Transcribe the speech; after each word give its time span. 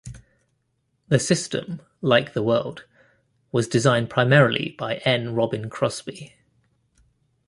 The 1.09 1.19
system, 1.19 1.79
like 2.01 2.33
the 2.33 2.41
world, 2.41 2.85
was 3.51 3.67
designed 3.67 4.09
primarily 4.09 4.73
by 4.79 4.95
N. 5.05 5.35
Robin 5.35 5.69
Crossby. 5.69 6.31